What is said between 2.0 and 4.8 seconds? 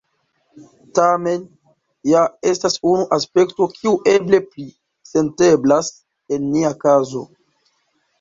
ja estas unu aspekto, kiu eble pli